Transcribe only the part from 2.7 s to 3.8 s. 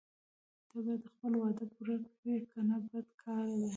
بد کار ده.